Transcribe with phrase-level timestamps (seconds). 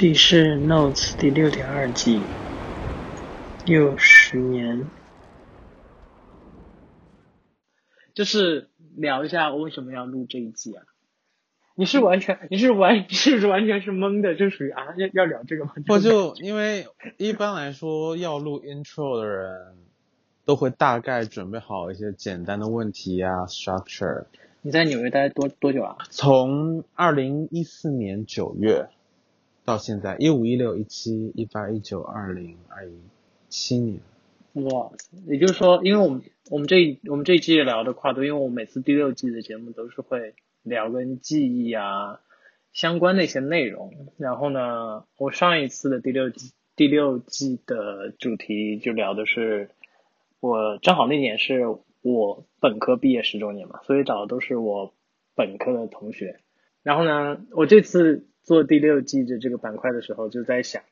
[0.00, 2.22] 这里是 Notes 第六点二季，
[3.66, 4.86] 又十年，
[8.14, 10.84] 就是聊一下我为什么要录这一季啊？
[11.74, 14.34] 你是完全，你是完，是不是完全是懵的？
[14.34, 15.74] 就属于啊，要要聊这个吗？
[15.88, 16.86] 我就因为
[17.18, 19.76] 一般来说要录 intro 的人，
[20.46, 24.24] 都会大概准备好一些简单的问题啊，structure。
[24.62, 25.98] 你在纽约待多多久啊？
[26.08, 28.88] 从二零一四年九月
[29.64, 32.94] 到现在，一五一六一七一八一九二零二一
[33.48, 34.00] 七年。
[34.54, 34.90] 哇，
[35.26, 42.20] 也就是说，因为我们我们这一我们这一季聊的跨度，因为我每次第六季的节目都是会聊跟记忆啊
[42.72, 43.92] 相关的一些内容。
[44.16, 49.70] 然后呢，我上一次的第六季第六季的主题就聊的是，
[50.40, 51.66] 我正好那年是
[52.02, 54.92] 我本科毕业十周年嘛，所以找的都是我
[55.36, 56.40] 本科的同学。
[56.82, 60.82] 然后呢，我这次做第六季的这个板块的时候，就在想，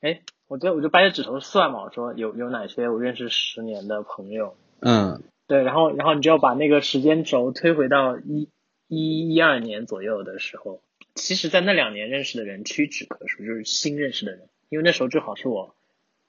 [0.00, 8.48] 哎，我就我就掰着指头算嘛，我说有有哪些我认识十年的朋友，嗯对，然后然后你就要把那个时间轴推回到一
[8.86, 10.82] 一一二年左右的时候，
[11.14, 15.74] 其实，在那两年认识的人屈指可数，就是新认识的人，因为那时候正好是我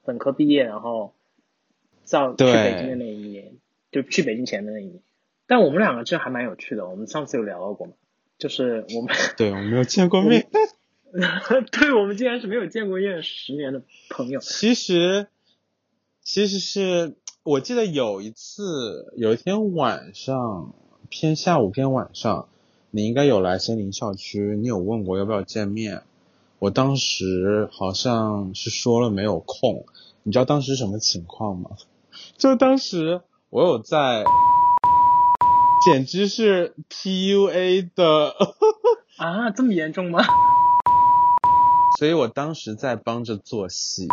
[0.04, 1.14] 本科毕业，然后
[2.10, 3.54] 到去北京的那一年，
[3.92, 5.02] 就去北京前的那一年。
[5.46, 7.94] 但我们两个这还蛮有趣的，我们上次有聊到过嘛，
[8.40, 10.48] 就是我们 对，我们没有见过面。
[11.72, 15.28] 对我们竟然是没有见过面十年的朋友，其实，
[16.24, 20.74] 其实是我记得有一次，有一天晚上
[21.10, 22.48] 偏下午偏晚上，
[22.92, 26.04] 你应该有来仙林校区，你有问过要不要见面。
[26.60, 29.86] 我当时好像是说了没有空，
[30.24, 31.72] 你知道当时什么情况吗？
[32.38, 34.24] 就当时我有在，
[35.86, 38.36] 简直是 PUA 的，
[39.18, 40.20] 啊，这么严重吗？
[41.98, 44.08] 所以我当时在帮着做戏，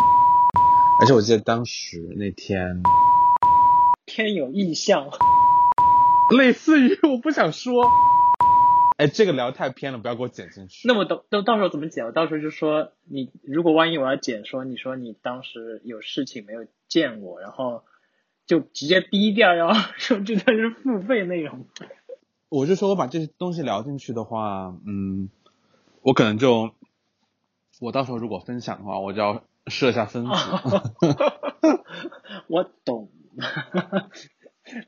[1.01, 2.81] 而且我记得当时那天。
[4.05, 5.09] 天有异象，
[6.37, 7.85] 类似于我不想说，
[8.97, 10.87] 哎，这个聊太偏了，不要给我剪进去。
[10.87, 12.05] 那么到到到时候怎么剪？
[12.05, 17.83] 我到时候就说你，如果万一我要剪，说你说你当时有事情没有见我，然后
[18.47, 21.65] 就直接逼掉，然后说这段是付费内容。
[22.49, 25.29] 我就说我把这些东西聊进去的话，嗯，
[26.01, 26.71] 我可能就，
[27.81, 30.31] 我到时候如果分享的话，我就要设一下分 组。
[32.47, 33.09] 我懂。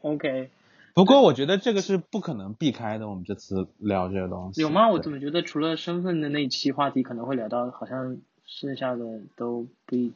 [0.01, 0.49] OK，
[0.93, 4.61] 不过我觉得这个是不可能避开的，我们这次聊这个东西。
[4.61, 4.89] 有吗？
[4.89, 9.03] 我怎么觉得除了身份的那一期话题可能会聊到，好像剩下的
[9.35, 10.13] 都不一。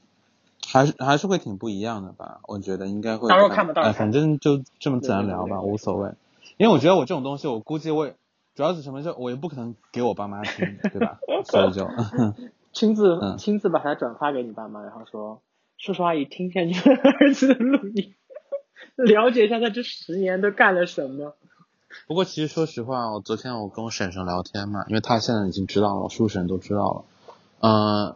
[0.65, 2.39] 还是还是会挺不一样的吧？
[2.47, 3.29] 我觉得应该会。
[3.29, 6.11] 到时候看吧到时候哎，反正就这么自然聊吧，对对对对无所谓。
[6.57, 8.15] 因为我觉得我这种东西，我估计我也
[8.55, 11.19] 主要是什么，就我也不可能给我爸妈听，对吧？
[11.45, 11.87] 所以就。
[12.73, 15.41] 亲自、嗯亲自把它转发给你爸妈，然后说
[15.77, 18.15] 叔叔阿姨听一下你们儿子的录音，
[18.95, 21.35] 了解一下他这十年都干了什么。
[22.07, 27.05] 不过其实说实话，我昨天我跟我婶婶聊天嘛，因为她现在已经知道了，我叔婶都知道了。
[27.59, 28.15] 嗯、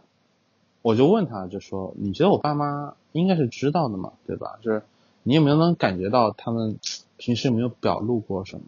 [0.82, 4.58] 我就问他，就说你觉得我爸妈应该是知道的嘛，对吧？
[4.62, 4.82] 就是
[5.22, 6.78] 你有没有能感觉到他们
[7.16, 8.62] 平时有没有表露过什么？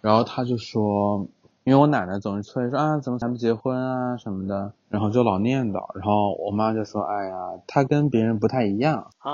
[0.00, 1.26] 然后他就说，
[1.64, 5.94] 因为我奶奶总是催说啊，怎么还不结婚啊什么的，然后就老念叨。
[5.94, 9.10] 然后我妈就说，哎呀，她跟别人不太一样。
[9.18, 9.32] 啊，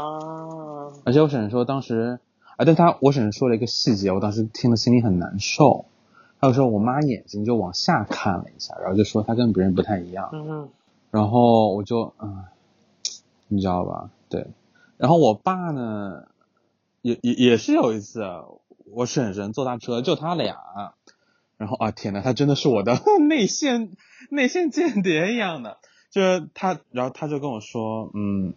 [1.04, 2.18] 而且我婶婶说当时，
[2.56, 5.84] 啊，但她我婶婶说了一个细节，我当时听了心里很难受。
[6.40, 10.30] 她就说我妈眼睛就往下看了一下，然后就说她跟别人不太一样。
[10.32, 10.68] 嗯
[11.14, 12.42] 然后我就嗯，
[13.46, 14.10] 你知道吧？
[14.28, 14.48] 对。
[14.96, 16.26] 然后我爸呢，
[17.02, 18.24] 也也也是有一次，
[18.92, 20.56] 我婶婶坐他车，就他俩。
[21.56, 23.92] 然后啊，天呐，他真的是我的 内线
[24.28, 25.78] 内线间谍一样的，
[26.10, 28.54] 就是他，然后他就跟我说，嗯，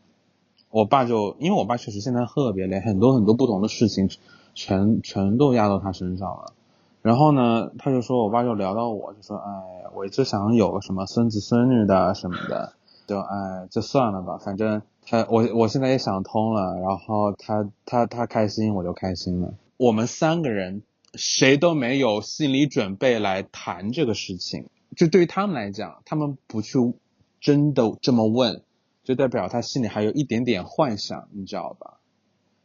[0.72, 4.10] 我爸就因为我爸确实现在特别累，很多很多不同的事情
[4.56, 6.54] 全全都压到他身上了。
[7.02, 12.74] 然后呢，他就说我爸就聊到我，就说哎，我就想有个什么孙子孙女的什么的，
[13.08, 19.54] 就哎，就算了吧，反正他我我现在也想通了，然后他他他开心我就开心了。
[19.78, 20.82] 我们三个人
[21.14, 24.68] 谁都没有心理准备来谈这个事情，
[24.98, 26.94] 就对于他们来讲，他们不去
[27.40, 28.64] 真的这么问，
[29.06, 32.00] 就代表他心里还有一点点幻想，你知道吧？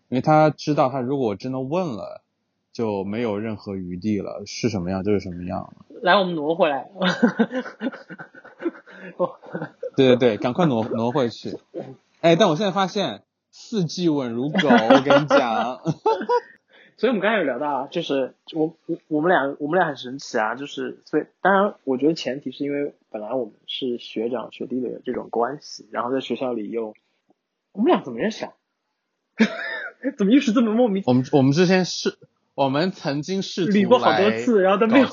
[0.09, 2.22] 因为他知道他如果真的问了。
[2.73, 5.73] 就没有任何余地了，是什么样就是什么样。
[6.01, 6.91] 来，我们挪回来。
[9.17, 9.37] 哦
[9.97, 11.59] 对对对，赶快挪挪回去。
[12.21, 15.83] 哎，但我现在发现四季稳如狗，我跟你讲。
[16.97, 26.95] 所以我们刚才有聊到啊，就是我我我们俩我们俩很神奇啊，就是所以当然我觉得前提是因为本来我们是学长学弟的这种关系，然后在学校里又
[27.73, 28.53] 我们俩怎么认识啊？
[30.17, 31.03] 怎么又是这么莫名？
[31.07, 32.17] 我们我们之前是，
[32.63, 35.07] 我们曾经试过好多次，然后都没有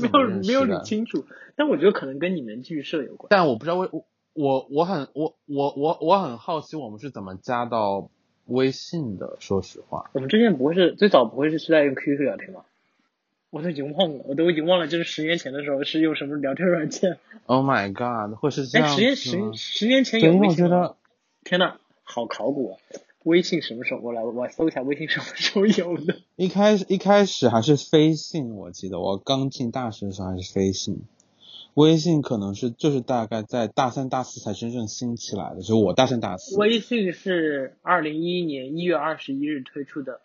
[0.00, 1.24] 没有没有捋清楚。
[1.56, 3.28] 但我觉得可能跟你们剧社有关。
[3.30, 4.04] 但我不知道为我
[4.34, 8.08] 我我很我我我我很好奇我们是怎么加到
[8.46, 10.10] 微信的，说实话。
[10.12, 12.62] 我们之前不会是最早不会是是在用 QQ 聊天吗？
[13.50, 20.48] 我都已经忘了，我都已经忘了，就是十年前的时候是用什么聊天软件？Oh my god，会是这哎，十年十十年前有微信吗？
[20.48, 20.96] 我觉得
[21.44, 22.74] 天呐，好考古啊！
[23.24, 24.00] 微信什么时候？
[24.00, 26.16] 我来， 我搜一下微信什么时候有的。
[26.36, 31.02] 一开始一开始还是飞信，我记得我刚进大学的时候还是飞信，
[31.74, 36.56] 微信可能是就是大概在大三大四才真正兴起来的，就是我大三大四。
[36.58, 40.20] 微信是二零一一年一月二十一日推出的，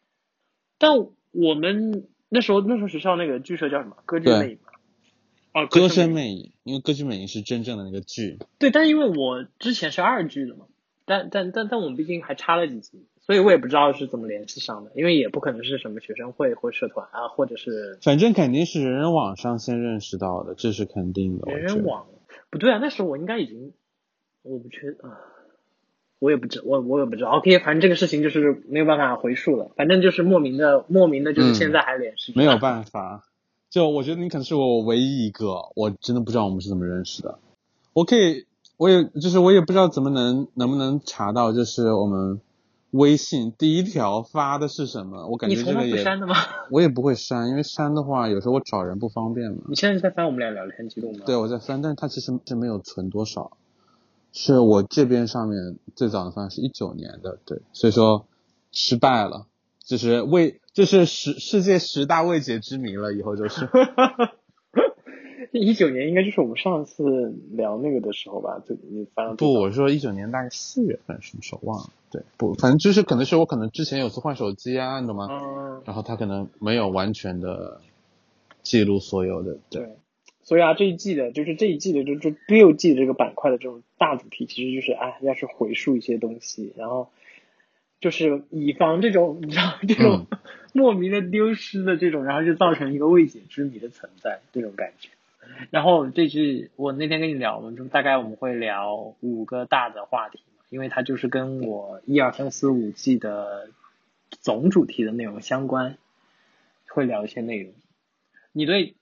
[0.77, 0.97] 但
[1.31, 3.97] 我们那时候那时候学校那个剧社叫什么？
[4.05, 4.71] 歌剧魅影嘛。
[5.53, 10.65] 哦，歌声声魅影，因为歌剧魅影是真正的那个剧，对，但因为我之前是二剧的嘛，
[11.07, 21.51] 但但但但我们毕竟还差了几级，所以我也不知道是怎么联系上的，因为也不可能是什么学生会或社团啊，或者是反正肯定是人人网上先认识到的，这是肯定的。
[21.51, 22.05] 人人网。
[22.49, 23.73] 不对啊，那时候我应该已经，
[24.43, 25.19] 我不确啊，
[26.19, 27.31] 我也不知我我也不知道。
[27.31, 33.23] OK，反正这个事情就是没有办法回溯了，反正就是莫名的莫名的，就是嗯现在还联系、没有 办法，
[33.69, 37.39] 就我觉得你可能是我唯一一个，我真的不知道我们是怎么认识的。
[37.93, 38.45] 我可以，
[38.77, 42.39] 我也就是我也不知道怎么能能不能查到，就是我们
[42.91, 45.27] 微信第一条发的是什么。
[45.27, 46.35] 我感觉这个也不删的吗？
[46.69, 49.63] 我也不会删，因为删的话有时候我找人不方便嘛。
[49.67, 51.23] 你现在是在翻我们俩聊天记录吗？
[51.25, 53.57] 对，我在翻，但是它其实是没有存多少，
[54.31, 58.27] 是我这边上面最早的翻是一九年的，对，所以说
[58.71, 59.47] 失败了，
[59.83, 63.67] 就是未，就是十世界十大未解之谜了，以后就是。
[65.57, 68.61] 一九年应该就是我们上次聊那个的时候吧？
[68.67, 75.27] 就你翻到最不，早我说一九年大概四月份什么时候忘了，对，不，反正就是可能是我可能之前有次换手机啊，你懂吗？
[75.29, 77.81] 嗯，然后他可能没有完全的
[78.63, 79.95] 记录所有的，对，对。
[80.43, 87.09] 所以啊，这一季的就是这一季的就就第六季的这个板块的这种大主题，其实就是啊，要去回溯一些东西，然后
[87.99, 90.25] 就是以防这种你知道这种
[90.73, 95.09] 莫名的丢失的这种，然后就造成一个未解之谜的存在这种感觉。
[95.69, 103.69] 然后这季我那天跟你聊，我们就大概我们会聊五个大的话题，因为它就是跟我一二三四五季的
[104.29, 105.97] 总主题的内容相关，
[106.89, 107.73] 会聊一些内容。
[108.51, 108.95] 你对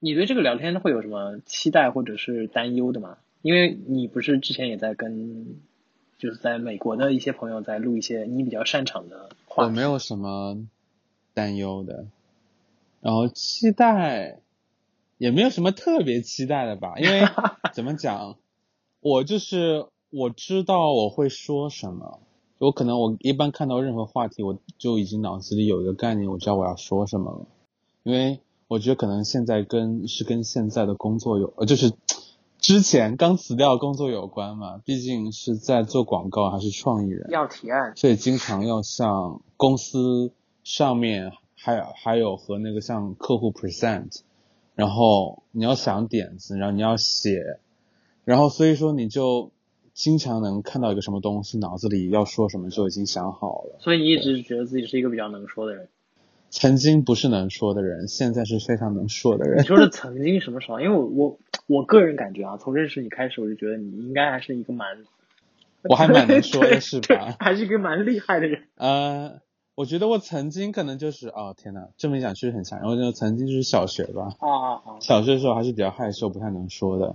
[0.00, 3.18] 你对这个聊天会有什么期待或者是担忧的吗？
[3.42, 5.60] 因为你不是之前也在跟
[6.18, 10.66] 就是在美国的一些朋友在录一些你比较擅长的话，我没有什么
[11.34, 12.06] 担忧的，
[13.00, 14.40] 然后期待
[15.18, 17.22] 也没有什么特别期待的吧，因为
[17.74, 18.36] 怎么讲，
[19.00, 22.20] 我就是我知道我会说什么，
[22.58, 27.46] 我可能我一般看到任何话题，我就已经脑子里有一个概念，我知道我要说什么了，
[28.04, 31.92] 因为我觉得可能现在跟是跟现在的工作有，呃，就是
[32.58, 40.32] 之前刚辞掉工作有关嘛，毕竟是在做广告还是创意人，要提案，所以经常要向公司
[40.64, 44.20] 上面还有还有和那个向客户 present，
[44.78, 47.58] 然后你要想点子，然后你要写，
[48.24, 49.50] 然后所以说你就
[49.92, 53.80] 经常能看到一个什么东西，脑子里要说什么就已经想好了。
[53.80, 55.88] 所以你一直觉得自己是一个比较能说的人。
[56.50, 59.66] 曾经不是能说的人，现在是非常能说的人你人。
[59.66, 60.80] 说的曾经什么时候？
[60.80, 64.86] 因为我我我个人感觉啊，从认识你开始，我就觉得你应该还是一个蛮，
[65.82, 68.62] 我还蛮能说的是吧还是一个蛮厉害的人。
[68.76, 69.40] 呃，
[69.78, 72.80] 我觉得我曾经可能就是哦天呐，这么一讲确实很强。
[72.80, 74.98] 然后就曾经就是小学吧，啊啊啊！
[74.98, 77.14] 小学的时候还是比较害羞，不太能说的。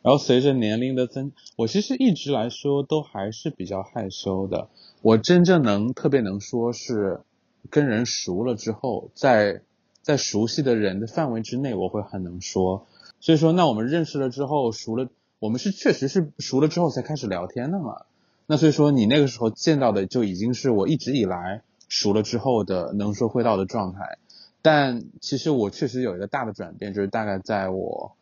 [0.00, 4.68] 然后随着年龄的增，我其实一直来说都还是比较害羞的。
[5.02, 7.20] 我真正能特别能说是
[7.68, 9.60] 跟人熟了之后，在
[10.00, 12.86] 在熟悉的人的范围之内，我会很能说。
[13.20, 15.10] 所以说，那我们认识了之后，熟了，
[15.40, 18.06] 我们是确实是熟了之后才开始聊天的嘛。
[18.46, 24.18] 那所以说，你那个时候见到的就已经是我一直以来熟了之后的能说会道的状态。
[24.60, 28.12] 但其实我确实有一个大的转变，就是大概在我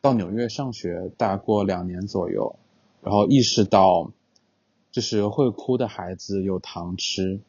[0.00, 2.56] 到纽约上学，大概过两年左右，
[3.00, 4.10] 然后意识到，
[4.90, 7.40] 就是会哭的孩子有糖吃，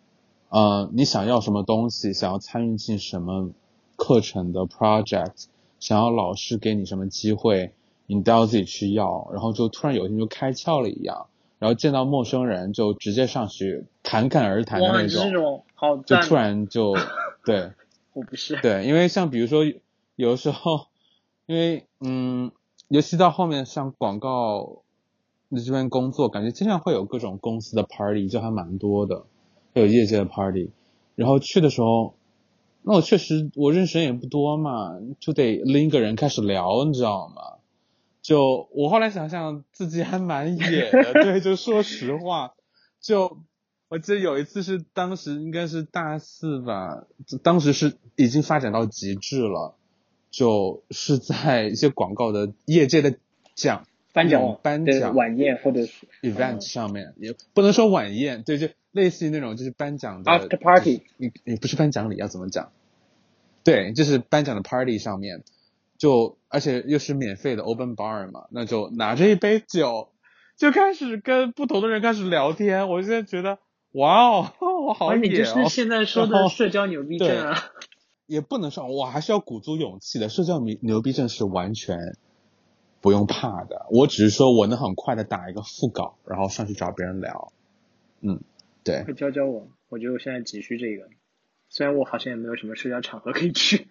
[0.49, 3.49] 呃，你想要什么东西，想要参与进什么
[3.97, 5.45] 课程的 project，
[5.79, 7.73] 想要老师给你什么机会，
[8.05, 11.25] 你都要自己去要，然后就突然有一天就开窍了一样，
[11.59, 16.15] 然后见到陌生人就直接上去侃侃而谈的，那种好就！
[16.17, 16.95] 突然就
[17.45, 17.71] 对
[18.13, 18.55] 我不是。
[18.61, 19.63] 对，因为像比如说
[20.15, 20.87] 有的时候，
[21.45, 22.51] 因为嗯，
[22.87, 24.83] 尤其到后面像广告
[25.49, 29.25] 你这边工作，感觉经常会有各种公司的 party，就还蛮多的，
[29.73, 30.71] 会有业界的 party。
[31.15, 32.15] 然后去的时候，
[32.81, 37.41] 那我确实我认识人也不多嘛，就得拎个人开始聊，你知道吗？
[38.21, 42.53] 就我后来想想，自己还蛮野的，对，就说实话，
[42.99, 43.37] 就
[43.87, 47.05] 我记得有一次是当时应该是大四吧，
[47.43, 49.75] 当时是已经发展到极致了，
[50.31, 53.15] 就是在一些广告的业界的
[53.53, 62.71] 奖颁奖颁奖晚宴或者是 event 上面，也不能说晚宴，对，就类似于那种就是颁奖的 after party，你你不是颁奖礼，要怎么讲？
[63.63, 65.43] 对，就是颁奖的 party 上面，
[65.97, 70.09] 就而且又是免费的 open bar 嘛，那就拿着一杯酒，
[70.57, 72.89] 就开始跟不同的人开始聊天。
[72.89, 73.59] 我现在觉得，
[73.95, 75.21] 哇哦，我好野哦！
[75.21, 77.55] 你就是现在说的社交牛逼症啊。
[78.25, 80.27] 也不能说，我还是要鼓足勇气的。
[80.27, 82.17] 社交牛牛逼症是完全
[82.99, 83.85] 不用怕的。
[83.91, 87.53] 我只是说我能很快的打一个副稿，然后上去找别人聊。
[88.19, 88.41] 嗯，
[88.83, 89.03] 对。
[89.03, 91.07] 快教教我，我觉得我现在急需这个。
[91.69, 93.87] 虽然我好像也没有什么社交场合可以去。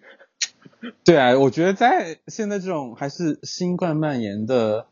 [1.03, 4.87] 对啊，我觉得在现在这种还是新冠蔓延的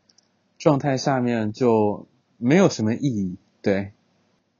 [0.58, 3.36] 状态下面，就没有什么意义。
[3.62, 3.92] 对，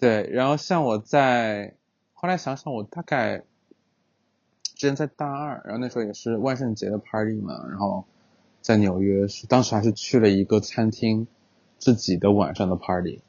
[0.04, 0.28] 对。
[0.32, 1.74] 然后像我在
[2.12, 3.44] 后来想想，我大概。
[4.76, 8.04] 之前在大二，然后那时候也是万圣节的 party 嘛，然后
[8.60, 11.28] 在纽约是当时还是去了一个餐厅
[11.78, 13.20] 自己的晚上的 party，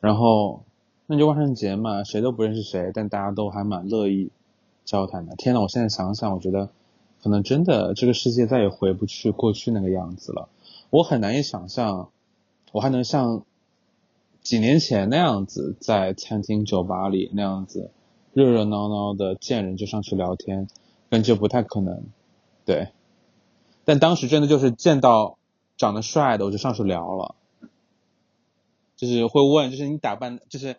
[0.00, 0.62] 然后
[1.06, 4.30] 那就万圣节嘛，谁都不认识谁，但大家都还蛮乐意
[4.84, 5.34] 交谈的。
[5.36, 6.68] 天呐，我现在想想，我觉得
[7.22, 10.50] 可能真的这个世界再也回不去过去那个样子了。
[10.90, 12.10] 我很难以想象，
[12.72, 13.46] 我还能像
[14.50, 17.92] 几年前那样子在餐厅酒吧里那样子
[18.32, 20.66] 热热闹闹的见人就上去聊天。
[21.08, 22.02] 感觉不太可能，
[22.64, 22.88] 对，
[23.84, 25.38] 但当时真的就是见到
[25.76, 27.36] 长得帅的，我就上去聊了，
[28.96, 30.74] 就是会问，就是你打扮，就是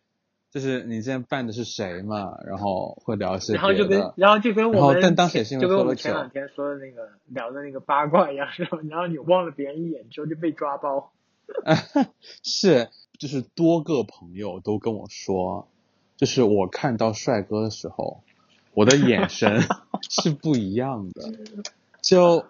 [0.50, 8.50] 就是你现在扮的是谁嘛，然后会聊一些然后就跟然后就跟我们，但当时也是就跟我们前两天说的那个聊的那个八卦一样？
[8.90, 11.12] 然后你望了别人一眼之后就被抓包，
[12.43, 15.67] 是，就是多个朋友都跟我说，
[16.17, 18.22] 就是我看到帅哥的时候。
[18.74, 19.63] 我的眼神
[20.10, 21.34] 是不一样的，
[22.01, 22.46] 就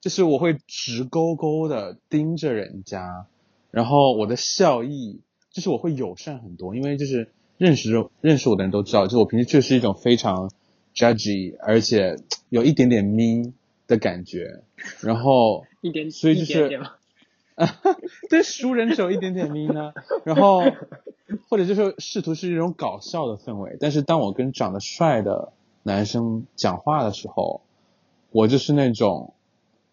[0.00, 3.26] 就是我会直勾勾的盯着人家，
[3.72, 5.18] 然后我的笑意
[5.50, 7.90] 就是我会友善很多，因为就是认识
[8.20, 10.52] 认识我的人都知道，就我平时确实是一种非常
[10.94, 12.14] judgy，而且
[12.48, 13.54] 有一点点 mean
[13.88, 14.62] 的感觉，
[15.00, 16.80] 然后 一点所以就是
[18.30, 19.92] 对熟人只有一点点 mean 呢，
[20.24, 20.62] 然后。
[21.48, 27.62] 或者就是试图是一种搞笑的氛围，但是当我跟长得帅的男生讲话的时候，
[28.30, 29.34] 我就是那种，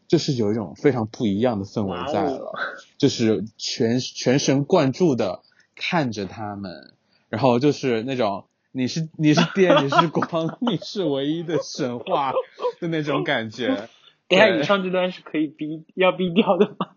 [0.07, 2.53] 就是有一种非常不一样的氛围在了，
[2.97, 5.41] 就是全全神贯注的
[5.73, 6.93] 看着他们，
[7.29, 12.33] 然后就是那种你是你是电你是光 你是唯一的神话
[12.81, 13.87] 的那种感觉。
[14.27, 16.89] 等下以上这段是可以逼要逼掉的吗？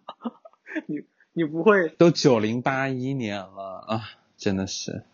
[0.87, 1.03] 你
[1.33, 1.89] 你不会？
[1.91, 4.03] 都九零八一年了啊！
[4.37, 5.05] 真的是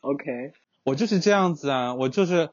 [0.00, 0.52] ，OK，
[0.84, 2.50] 我就是这样子啊，我就是，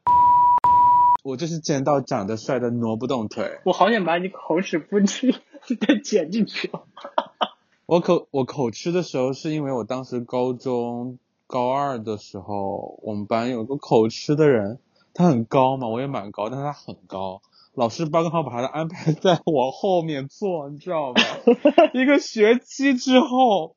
[1.23, 3.59] 我就是见到长得帅的挪不动腿。
[3.63, 6.71] 我好想把你口齿不清的剪进去。
[7.85, 14.79] 我口我口吃的时候，是因为我当时高中高二的时候，我们班有个口吃的人，
[15.13, 17.41] 他很高嘛，我也蛮高，但是他很高，
[17.79, 21.21] 老师刚好把他安排在我后面坐，你知道吗？
[21.95, 23.75] 一个学期之后。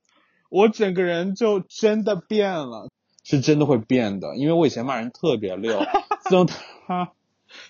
[0.55, 2.91] 我整个人就真的变了，
[3.25, 5.79] 是真的会变的，因为我以前骂人特别溜，
[6.21, 6.47] 自从
[6.87, 7.13] 他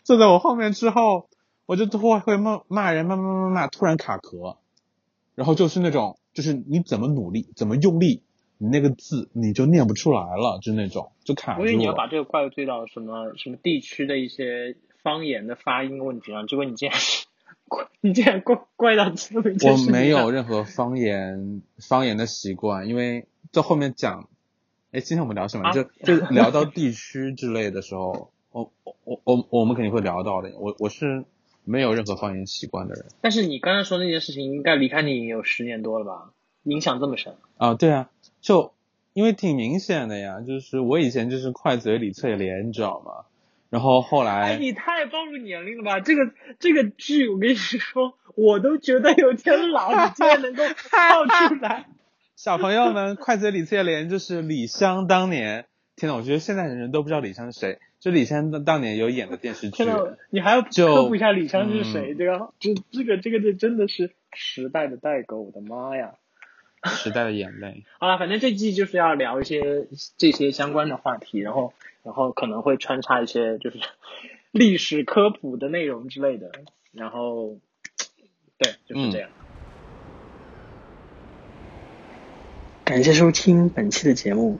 [0.03, 1.29] 坐在我后面之后，
[1.65, 4.57] 我就突然会骂骂人，骂骂骂骂，突然卡壳，
[5.37, 8.25] 然后就是那种，就是你怎么努力，怎么用力，
[8.59, 11.65] 你那个字你就念不出来了，就那种，就卡住了。
[11.65, 16.99] 我以为你要把这个怪罪到什么什么地区的一些方言的发音问题上，结果你竟然。
[18.03, 24.29] 你竟然怪怪到这么我没有任何方言方言的习惯，因为在后面讲，
[24.91, 25.73] 哎，今天我们聊什么？
[25.73, 30.53] 就 就聊到地区之类的时候，我我我我们肯定会聊到的。
[30.59, 31.25] 我我是
[31.65, 33.07] 没有任何方言习惯的人。
[33.23, 36.31] 但是你刚才说那件事情，应该离开你有十年多了吧？
[36.65, 37.73] 影响这么深啊？
[37.73, 38.11] 对啊，
[38.43, 38.75] 就
[39.15, 43.25] 因为挺明显的呀，就是我以前就是快嘴李翠莲，你知道吗？
[43.73, 46.01] 然后后来，哎，你太暴露年龄了吧？
[46.01, 51.87] 这个这个剧，我跟你说，我都觉得有点老，你竟然能够爆出来。
[52.37, 55.65] 小朋友们，快嘴李翠莲就是李湘当年。
[55.97, 57.79] 天呐，我觉得现在的人都不知道李湘是谁。
[57.99, 62.13] 就李湘当当年有演的电视剧天，呐，你还要就科普一下李湘是谁？
[62.13, 66.13] 嗯这个这这个这个这真的是时代的代沟，我的妈呀！
[66.85, 67.85] 时代的眼泪。
[67.99, 69.87] 好了，反正这季就是要聊一些
[70.19, 73.79] 这些相关的话题，然后然后可能会穿插一些就是
[74.51, 76.51] 历史科普的内容之类的，
[76.93, 77.59] 然后
[78.59, 79.31] 对，就是这样。
[82.85, 84.59] 感谢收听本期的节目，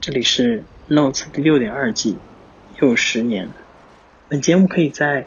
[0.00, 2.18] 这里是 Notes 第六点二季，
[2.80, 3.48] 又十年。
[4.28, 5.26] 本节目可以在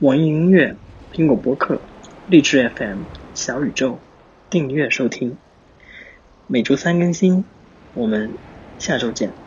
[0.00, 0.76] 网易音乐、
[1.12, 1.80] 苹果播客、
[2.28, 3.02] 荔枝 FM、
[3.34, 3.98] 小宇宙
[4.48, 5.36] 订阅收听。
[6.46, 7.44] 每周三更新，
[7.94, 8.32] 我们
[8.78, 9.39] 下周见。